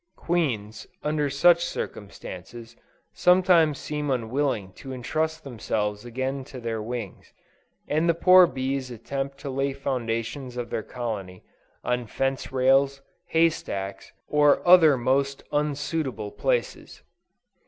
Queens, 0.17 0.87
under 1.03 1.29
such 1.29 1.63
circumstances, 1.63 2.75
sometimes 3.13 3.77
seem 3.77 4.09
unwilling 4.09 4.73
to 4.73 4.91
entrust 4.91 5.43
themselves 5.43 6.05
again 6.05 6.43
to 6.43 6.59
their 6.59 6.81
wings, 6.81 7.31
and 7.87 8.09
the 8.09 8.15
poor 8.15 8.47
bees 8.47 8.89
attempt 8.89 9.37
to 9.37 9.47
lay 9.51 9.73
the 9.73 9.79
foundations 9.79 10.57
of 10.57 10.71
their 10.71 10.81
colony, 10.81 11.43
on 11.83 12.07
fence 12.07 12.51
rails, 12.51 13.03
hay 13.27 13.47
stacks, 13.47 14.11
or 14.27 14.67
other 14.67 14.97
most 14.97 15.43
unsuitable 15.51 16.31
places. 16.31 17.03